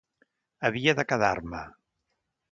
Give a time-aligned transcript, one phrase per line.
[0.69, 1.61] Havia de quedar-me.